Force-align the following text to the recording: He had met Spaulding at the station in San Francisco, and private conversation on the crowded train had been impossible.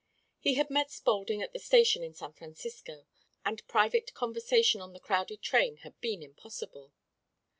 He 0.39 0.55
had 0.55 0.71
met 0.71 0.89
Spaulding 0.89 1.43
at 1.43 1.53
the 1.53 1.59
station 1.59 2.01
in 2.01 2.15
San 2.15 2.33
Francisco, 2.33 3.05
and 3.45 3.61
private 3.67 4.15
conversation 4.15 4.81
on 4.81 4.93
the 4.93 4.99
crowded 4.99 5.43
train 5.43 5.77
had 5.85 6.01
been 6.01 6.23
impossible. 6.23 6.91